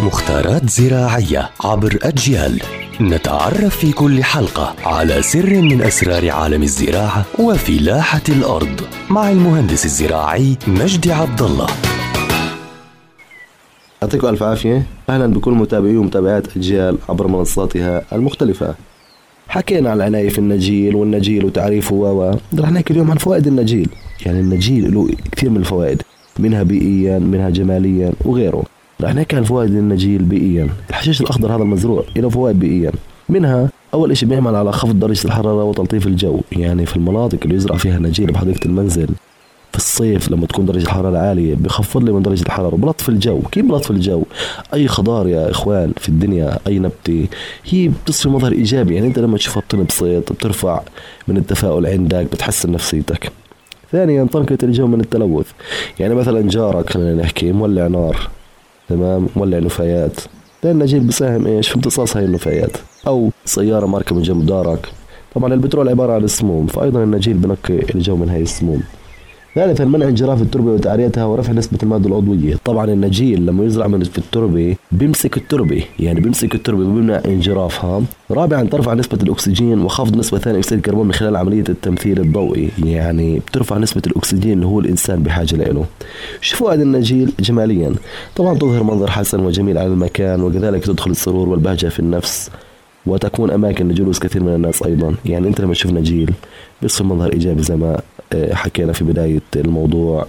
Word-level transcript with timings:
مختارات 0.00 0.70
زراعية 0.70 1.50
عبر 1.64 1.98
أجيال. 2.02 2.60
نتعرف 3.00 3.76
في 3.76 3.92
كل 3.92 4.24
حلقة 4.24 4.74
على 4.84 5.22
سر 5.22 5.62
من 5.62 5.82
أسرار 5.82 6.30
عالم 6.30 6.62
الزراعة 6.62 7.24
وفلاحة 7.38 8.22
الأرض 8.28 8.80
مع 9.10 9.30
المهندس 9.30 9.84
الزراعي 9.84 10.56
مجدي 10.66 11.12
عبد 11.12 11.42
الله. 11.42 11.66
يعطيكم 14.02 14.28
ألف 14.28 14.42
عافية. 14.42 14.86
أهلا 15.10 15.26
بكل 15.26 15.52
متابعي 15.52 15.96
ومتابعات 15.96 16.56
أجيال 16.56 16.98
عبر 17.08 17.26
منصاتها 17.26 18.02
المختلفة. 18.12 18.74
حكينا 19.48 19.90
عن 19.90 19.96
العناية 19.96 20.28
في 20.28 20.38
النجيل 20.38 20.94
والنجيل 20.94 21.44
وتعريفه 21.44 21.94
و 21.94 22.36
رح 22.58 22.70
نحكي 22.70 22.92
اليوم 22.92 23.10
عن 23.10 23.16
فوائد 23.16 23.46
النجيل. 23.46 23.88
يعني 24.26 24.40
النجيل 24.40 24.94
له 24.94 25.08
كثير 25.32 25.50
من 25.50 25.56
الفوائد. 25.56 26.02
منها 26.38 26.62
بيئيا 26.62 27.18
منها 27.18 27.50
جماليا 27.50 28.12
وغيره. 28.24 28.64
رح 29.02 29.14
نحكي 29.14 29.36
عن 29.36 29.42
فوائد 29.42 29.70
النجيل 29.70 30.22
بيئيا. 30.22 30.68
الحشيش 30.90 31.20
الأخضر 31.20 31.56
هذا 31.56 31.62
المزروع 31.62 32.04
له 32.16 32.28
فوائد 32.28 32.58
بيئيا. 32.58 32.92
منها 33.28 33.68
أول 33.94 34.16
شيء 34.16 34.28
بيعمل 34.28 34.54
على 34.54 34.72
خفض 34.72 34.98
درجة 34.98 35.24
الحرارة 35.24 35.64
وتلطيف 35.64 36.06
الجو. 36.06 36.40
يعني 36.52 36.86
في 36.86 36.96
المناطق 36.96 37.38
اللي 37.42 37.54
يزرع 37.54 37.76
فيها 37.76 37.96
النجيل 37.96 38.32
بحديقة 38.32 38.66
المنزل 38.66 39.08
في 39.72 39.76
الصيف 39.80 40.30
لما 40.30 40.46
تكون 40.46 40.66
درجة 40.66 40.82
الحرارة 40.82 41.18
عالية 41.18 41.54
بخفض 41.54 42.04
لي 42.04 42.12
من 42.12 42.22
درجة 42.22 42.42
الحرارة. 42.42 42.76
بلطف 42.76 43.08
الجو. 43.08 43.40
كيف 43.52 43.64
بلطف 43.64 43.90
الجو؟ 43.90 44.22
أي 44.74 44.88
خضار 44.88 45.28
يا 45.28 45.50
إخوان 45.50 45.92
في 45.96 46.08
الدنيا 46.08 46.58
أي 46.66 46.78
نبتة 46.78 47.26
هي 47.64 47.88
بتصفي 47.88 48.28
مظهر 48.28 48.52
إيجابي. 48.52 48.94
يعني 48.94 49.06
أنت 49.06 49.18
لما 49.18 49.36
تشوفها 49.36 49.62
بطن 49.68 49.84
بسيط 49.84 50.32
بترفع 50.32 50.80
من 51.28 51.36
التفاؤل 51.36 51.86
عندك 51.86 52.26
بتحسن 52.32 52.72
نفسيتك. 52.72 53.32
ثانيا 53.94 54.24
تنقية 54.24 54.58
الجو 54.62 54.86
من 54.86 55.00
التلوث. 55.00 55.46
يعني 56.00 56.14
مثلا 56.14 56.48
جارك 56.48 56.90
خلينا 56.90 57.14
نحكي 57.14 57.52
مولع 57.52 57.86
نار 57.86 58.28
تمام؟ 58.88 59.28
مولع 59.36 59.58
نفايات. 59.58 60.20
ده 60.64 60.70
النجيل 60.70 61.00
بساهم 61.00 61.46
إيش؟ 61.46 61.68
في 61.68 61.76
امتصاص 61.76 62.16
هاي 62.16 62.24
النفايات. 62.24 62.76
أو 63.06 63.30
سيارة 63.44 63.86
مارقة 63.86 64.14
من 64.16 64.22
جنب 64.22 64.46
دارك. 64.46 64.88
طبعا 65.34 65.54
البترول 65.54 65.88
عبارة 65.88 66.12
عن 66.12 66.24
السموم 66.24 66.66
فأيضا 66.66 67.02
النجيل 67.02 67.34
بنقي 67.34 67.94
الجو 67.94 68.16
من 68.16 68.28
هاي 68.28 68.42
السموم. 68.42 68.82
ثالثا 69.54 69.84
منع 69.84 70.08
انجراف 70.08 70.42
التربة 70.42 70.70
وتعريتها 70.70 71.24
ورفع 71.24 71.52
نسبة 71.52 71.78
الماده 71.82 72.08
العضوية. 72.08 72.56
طبعا 72.64 72.84
النجيل 72.84 73.46
لما 73.46 73.64
يزرع 73.64 73.86
من 73.86 74.04
في 74.04 74.18
التربة 74.18 74.76
بيمسك 74.92 75.36
التربة 75.36 75.84
يعني 76.00 76.20
بيمسك 76.20 76.54
التربة 76.54 76.84
بيمنع 76.84 77.20
انجرافها. 77.26 78.02
رابعا 78.30 78.62
ترفع 78.62 78.94
نسبة 78.94 79.18
الأكسجين 79.22 79.82
وخفض 79.82 80.16
نسبة 80.16 80.38
ثاني 80.38 80.58
اكسيد 80.58 80.78
الكربون 80.78 81.06
من 81.06 81.12
خلال 81.12 81.36
عملية 81.36 81.64
التمثيل 81.68 82.20
الضوئي. 82.20 82.68
يعني 82.84 83.38
بترفع 83.38 83.78
نسبة 83.78 84.02
الأكسجين 84.06 84.52
اللي 84.52 84.66
هو 84.66 84.80
الإنسان 84.80 85.22
بحاجة 85.22 85.56
له. 85.56 85.84
شو 86.40 86.56
فوائد 86.56 86.80
النجيل 86.80 87.32
جماليا. 87.40 87.94
طبعا 88.36 88.58
تظهر 88.58 88.82
منظر 88.82 89.10
حسن 89.10 89.40
وجميل 89.40 89.78
على 89.78 89.86
المكان 89.86 90.42
وكذلك 90.42 90.84
تدخل 90.84 91.10
السرور 91.10 91.48
والبهجة 91.48 91.88
في 91.88 92.00
النفس. 92.00 92.50
وتكون 93.06 93.50
أماكن 93.50 93.88
لجلوس 93.88 94.18
كثير 94.18 94.42
من 94.42 94.54
الناس 94.54 94.82
أيضا. 94.82 95.14
يعني 95.24 95.48
أنت 95.48 95.60
لما 95.60 95.72
تشوف 95.72 95.92
نجيل 95.92 96.30
بيصير 96.82 97.06
منظر 97.06 97.32
إيجابي 97.32 97.62
زي 97.62 97.76
ما 97.76 98.00
آه، 98.32 98.54
حكينا 98.54 98.92
في 98.92 99.04
بداية 99.04 99.40
الموضوع 99.56 100.26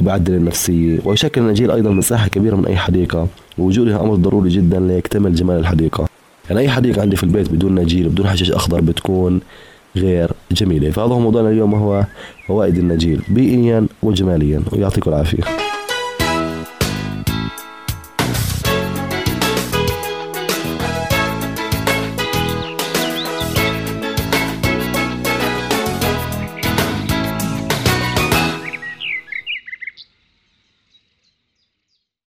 وبعدل 0.00 0.34
النفسيه 0.34 0.98
ويشكل 1.04 1.40
النجيل 1.40 1.70
أيضا 1.70 1.90
مساحة 1.90 2.28
كبيرة 2.28 2.56
من 2.56 2.66
أي 2.66 2.76
حديقة 2.76 3.26
ووجودها 3.58 4.00
أمر 4.00 4.14
ضروري 4.14 4.50
جدا 4.50 4.80
ليكتمل 4.80 5.34
جمال 5.34 5.56
الحديقة. 5.56 6.08
يعني 6.50 6.60
أي 6.60 6.68
حديقة 6.68 7.02
عندي 7.02 7.16
في 7.16 7.24
البيت 7.24 7.52
بدون 7.52 7.74
نجيل 7.74 8.08
بدون 8.08 8.26
حشيش 8.26 8.52
أخضر 8.52 8.80
بتكون 8.80 9.40
غير 9.96 10.30
جميلة. 10.52 10.90
فهذا 10.90 11.12
هو 11.14 11.20
موضوعنا 11.20 11.50
اليوم 11.50 11.72
وهو 11.72 12.04
فوائد 12.48 12.78
النجيل 12.78 13.20
بيئيا 13.28 13.86
وجماليا 14.02 14.62
ويعطيكم 14.72 15.10
العافية. 15.10 15.67